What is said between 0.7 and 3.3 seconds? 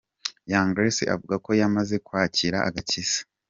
Grace avuga ko yamaze kwakira agakiza.